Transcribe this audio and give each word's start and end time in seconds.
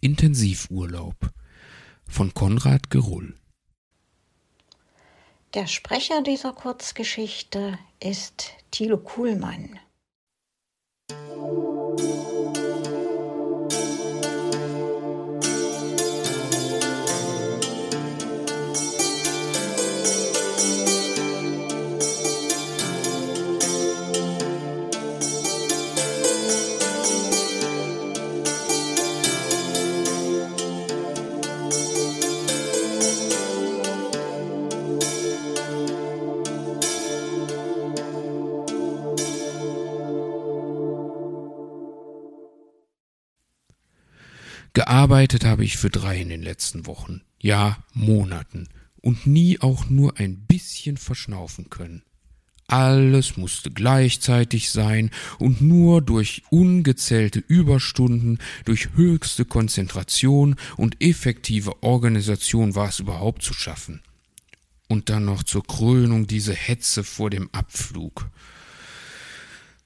Intensivurlaub 0.00 1.30
von 2.06 2.34
Konrad 2.34 2.90
Gerull. 2.90 3.38
Der 5.54 5.66
Sprecher 5.66 6.22
dieser 6.22 6.52
Kurzgeschichte 6.52 7.78
ist 8.00 8.52
Thilo 8.70 8.98
Kuhlmann. 8.98 9.78
Gearbeitet 44.76 45.46
habe 45.46 45.64
ich 45.64 45.78
für 45.78 45.88
drei 45.88 46.20
in 46.20 46.28
den 46.28 46.42
letzten 46.42 46.84
Wochen, 46.84 47.22
ja 47.40 47.82
Monaten, 47.94 48.68
und 49.00 49.26
nie 49.26 49.58
auch 49.58 49.88
nur 49.88 50.18
ein 50.18 50.36
bisschen 50.36 50.98
verschnaufen 50.98 51.70
können. 51.70 52.02
Alles 52.66 53.38
musste 53.38 53.70
gleichzeitig 53.70 54.68
sein 54.68 55.10
und 55.38 55.62
nur 55.62 56.02
durch 56.02 56.42
ungezählte 56.50 57.38
Überstunden, 57.38 58.38
durch 58.66 58.90
höchste 58.94 59.46
Konzentration 59.46 60.56
und 60.76 61.02
effektive 61.02 61.82
Organisation 61.82 62.74
war 62.74 62.90
es 62.90 63.00
überhaupt 63.00 63.40
zu 63.40 63.54
schaffen. 63.54 64.02
Und 64.88 65.08
dann 65.08 65.24
noch 65.24 65.42
zur 65.42 65.66
Krönung 65.66 66.26
diese 66.26 66.52
Hetze 66.52 67.02
vor 67.02 67.30
dem 67.30 67.48
Abflug. 67.52 68.28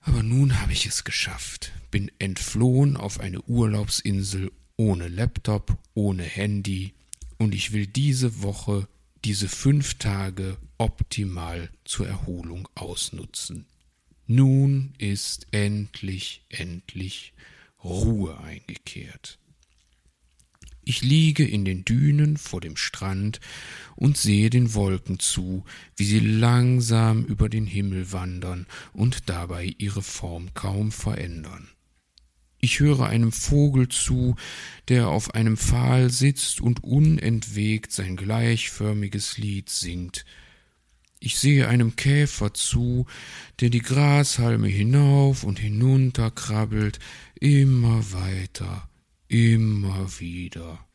Aber 0.00 0.24
nun 0.24 0.60
habe 0.60 0.72
ich 0.72 0.86
es 0.86 1.04
geschafft, 1.04 1.70
bin 1.92 2.10
entflohen 2.18 2.96
auf 2.96 3.20
eine 3.20 3.40
Urlaubsinsel 3.42 4.50
ohne 4.80 5.08
Laptop, 5.08 5.76
ohne 5.92 6.22
Handy 6.22 6.94
und 7.36 7.54
ich 7.54 7.72
will 7.72 7.86
diese 7.86 8.42
Woche, 8.42 8.88
diese 9.26 9.46
fünf 9.46 9.98
Tage 9.98 10.56
optimal 10.78 11.68
zur 11.84 12.08
Erholung 12.08 12.66
ausnutzen. 12.74 13.66
Nun 14.26 14.94
ist 14.96 15.48
endlich, 15.50 16.46
endlich 16.48 17.34
Ruhe 17.84 18.40
eingekehrt. 18.40 19.38
Ich 20.82 21.02
liege 21.02 21.46
in 21.46 21.66
den 21.66 21.84
Dünen 21.84 22.38
vor 22.38 22.62
dem 22.62 22.78
Strand 22.78 23.38
und 23.96 24.16
sehe 24.16 24.48
den 24.48 24.72
Wolken 24.72 25.18
zu, 25.18 25.62
wie 25.96 26.04
sie 26.04 26.20
langsam 26.20 27.26
über 27.26 27.50
den 27.50 27.66
Himmel 27.66 28.12
wandern 28.12 28.66
und 28.94 29.28
dabei 29.28 29.74
ihre 29.76 30.00
Form 30.00 30.54
kaum 30.54 30.90
verändern. 30.90 31.68
Ich 32.60 32.80
höre 32.80 33.06
einem 33.06 33.32
Vogel 33.32 33.88
zu, 33.88 34.36
der 34.88 35.08
auf 35.08 35.34
einem 35.34 35.56
Pfahl 35.56 36.10
sitzt 36.10 36.60
und 36.60 36.84
unentwegt 36.84 37.90
sein 37.90 38.16
gleichförmiges 38.16 39.38
Lied 39.38 39.70
singt. 39.70 40.26
Ich 41.20 41.38
sehe 41.38 41.68
einem 41.68 41.96
Käfer 41.96 42.52
zu, 42.52 43.06
der 43.60 43.70
die 43.70 43.82
Grashalme 43.82 44.68
hinauf 44.68 45.44
und 45.44 45.58
hinunter 45.58 46.30
krabbelt, 46.30 46.98
immer 47.34 48.12
weiter, 48.12 48.88
immer 49.28 50.18
wieder. 50.18 50.86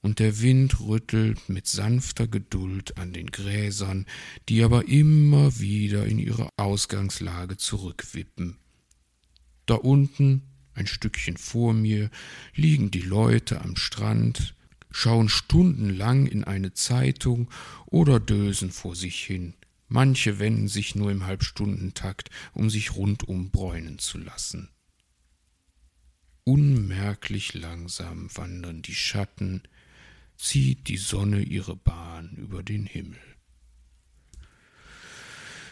Und 0.00 0.20
der 0.20 0.40
Wind 0.40 0.80
rüttelt 0.80 1.48
mit 1.48 1.66
sanfter 1.66 2.28
Geduld 2.28 2.98
an 2.98 3.12
den 3.12 3.26
Gräsern, 3.28 4.06
die 4.48 4.62
aber 4.62 4.86
immer 4.86 5.58
wieder 5.58 6.06
in 6.06 6.20
ihre 6.20 6.48
Ausgangslage 6.56 7.56
zurückwippen. 7.56 8.58
Da 9.66 9.74
unten 9.74 10.42
ein 10.78 10.86
Stückchen 10.86 11.36
vor 11.36 11.74
mir 11.74 12.10
liegen 12.54 12.90
die 12.90 13.02
Leute 13.02 13.60
am 13.60 13.76
Strand, 13.76 14.54
schauen 14.90 15.28
stundenlang 15.28 16.26
in 16.26 16.44
eine 16.44 16.72
Zeitung 16.72 17.50
oder 17.86 18.20
dösen 18.20 18.70
vor 18.70 18.96
sich 18.96 19.22
hin. 19.24 19.54
Manche 19.88 20.38
wenden 20.38 20.68
sich 20.68 20.94
nur 20.94 21.10
im 21.10 21.26
Halbstundentakt, 21.26 22.30
um 22.52 22.70
sich 22.70 22.94
rundum 22.94 23.50
bräunen 23.50 23.98
zu 23.98 24.18
lassen. 24.18 24.68
Unmerklich 26.44 27.54
langsam 27.54 28.28
wandern 28.34 28.82
die 28.82 28.94
Schatten, 28.94 29.62
zieht 30.36 30.88
die 30.88 30.96
Sonne 30.96 31.42
ihre 31.42 31.74
Bahn 31.74 32.30
über 32.36 32.62
den 32.62 32.86
Himmel. 32.86 33.18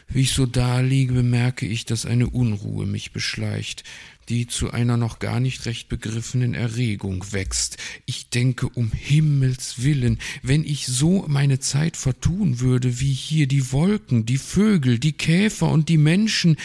Wie 0.08 0.22
ich 0.22 0.32
so 0.32 0.46
daliege, 0.46 1.12
bemerke 1.12 1.66
ich, 1.66 1.84
dass 1.84 2.06
eine 2.06 2.28
Unruhe 2.28 2.86
mich 2.86 3.12
beschleicht, 3.12 3.82
die 4.28 4.46
zu 4.46 4.70
einer 4.70 4.96
noch 4.96 5.18
gar 5.18 5.40
nicht 5.40 5.66
recht 5.66 5.88
begriffenen 5.88 6.54
Erregung 6.54 7.32
wächst. 7.32 7.76
Ich 8.06 8.30
denke, 8.30 8.68
um 8.68 8.92
Himmels 8.92 9.82
willen, 9.82 10.18
wenn 10.42 10.64
ich 10.64 10.86
so 10.86 11.24
meine 11.28 11.58
Zeit 11.58 11.96
vertun 11.96 12.60
würde, 12.60 13.00
wie 13.00 13.12
hier 13.12 13.46
die 13.46 13.72
Wolken, 13.72 14.26
die 14.26 14.38
Vögel, 14.38 14.98
die 14.98 15.12
Käfer 15.12 15.70
und 15.70 15.88
die 15.88 15.98
Menschen, 15.98 16.56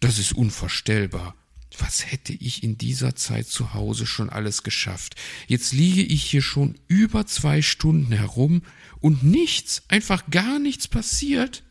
das 0.00 0.18
ist 0.18 0.32
unvorstellbar. 0.32 1.34
Was 1.78 2.10
hätte 2.10 2.34
ich 2.34 2.62
in 2.62 2.76
dieser 2.76 3.16
Zeit 3.16 3.46
zu 3.46 3.72
Hause 3.72 4.04
schon 4.04 4.28
alles 4.28 4.62
geschafft? 4.62 5.14
Jetzt 5.46 5.72
liege 5.72 6.02
ich 6.02 6.22
hier 6.24 6.42
schon 6.42 6.74
über 6.88 7.26
zwei 7.26 7.62
Stunden 7.62 8.12
herum 8.12 8.62
und 8.98 9.22
nichts, 9.22 9.82
einfach 9.88 10.28
gar 10.30 10.58
nichts 10.58 10.88
passiert. 10.88 11.62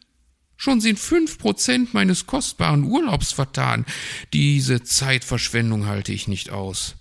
Schon 0.62 0.82
sind 0.82 1.00
fünf 1.00 1.38
Prozent 1.38 1.94
meines 1.94 2.26
kostbaren 2.26 2.84
Urlaubs 2.84 3.32
vertan. 3.32 3.86
Diese 4.34 4.84
Zeitverschwendung 4.84 5.86
halte 5.86 6.12
ich 6.12 6.28
nicht 6.28 6.50
aus. 6.50 6.96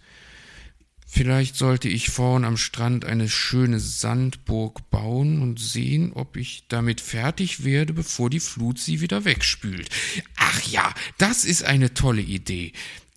Vielleicht 1.09 1.57
sollte 1.57 1.89
ich 1.89 2.11
vorn 2.11 2.45
am 2.45 2.57
Strand 2.57 3.05
eine 3.05 3.29
schöne 3.29 3.81
Sandburg 3.81 4.89
bauen 4.91 5.43
und 5.43 5.59
sehen, 5.59 6.13
ob 6.13 6.37
ich 6.37 6.67
damit 6.69 7.01
fertig 7.01 7.65
werde, 7.65 7.95
bevor 7.95 8.31
die 8.31 8.39
Flut 8.39 8.79
sie 8.79 9.01
wieder 9.01 9.25
wegspült. 9.25 9.91
Ach 10.37 10.63
ja, 10.63 10.95
das 11.17 11.45
ist 11.45 11.65
eine 11.65 11.95
tolle 11.95 12.23
Idee. 12.23 12.73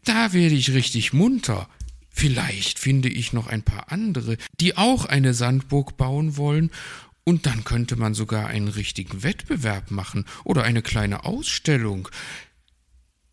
Da 0.05 0.33
werde 0.33 0.55
ich 0.55 0.73
richtig 0.73 1.13
munter. 1.13 1.69
Vielleicht 2.09 2.79
finde 2.79 3.09
ich 3.09 3.31
noch 3.31 3.45
ein 3.45 3.61
paar 3.61 3.91
andere, 3.91 4.37
die 4.59 4.75
auch 4.75 5.05
eine 5.05 5.35
Sandburg 5.35 5.97
bauen 5.97 6.35
wollen 6.35 6.71
und 7.23 7.45
dann 7.45 7.63
könnte 7.63 7.95
man 7.95 8.13
sogar 8.13 8.47
einen 8.47 8.67
richtigen 8.67 9.23
Wettbewerb 9.23 9.91
machen 9.91 10.25
oder 10.43 10.63
eine 10.63 10.81
kleine 10.81 11.25
Ausstellung. 11.25 12.09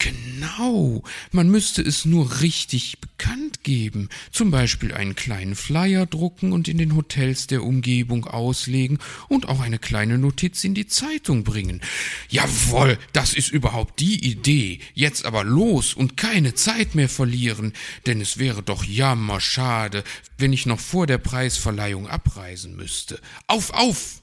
Genau, 0.00 1.02
man 1.32 1.50
müsste 1.50 1.82
es 1.82 2.04
nur 2.04 2.40
richtig 2.40 3.00
bekannt 3.00 3.64
geben, 3.64 4.10
zum 4.30 4.52
Beispiel 4.52 4.94
einen 4.94 5.16
kleinen 5.16 5.56
Flyer 5.56 6.06
drucken 6.06 6.52
und 6.52 6.68
in 6.68 6.78
den 6.78 6.94
Hotels 6.94 7.48
der 7.48 7.64
Umgebung 7.64 8.24
auslegen 8.24 8.98
und 9.28 9.48
auch 9.48 9.58
eine 9.58 9.80
kleine 9.80 10.16
Notiz 10.16 10.62
in 10.62 10.74
die 10.74 10.86
Zeitung 10.86 11.42
bringen. 11.42 11.80
Jawohl, 12.28 12.96
das 13.12 13.34
ist 13.34 13.50
überhaupt 13.50 13.98
die 13.98 14.24
Idee. 14.24 14.78
Jetzt 14.94 15.24
aber 15.24 15.42
los 15.42 15.94
und 15.94 16.16
keine 16.16 16.54
Zeit 16.54 16.94
mehr 16.94 17.08
verlieren, 17.08 17.72
denn 18.06 18.20
es 18.20 18.38
wäre 18.38 18.62
doch 18.62 18.84
jammerschade, 18.84 20.04
wenn 20.38 20.52
ich 20.52 20.64
noch 20.64 20.78
vor 20.78 21.08
der 21.08 21.18
Preisverleihung 21.18 22.06
abreisen 22.06 22.76
müsste. 22.76 23.20
Auf, 23.48 23.70
auf! 23.72 24.22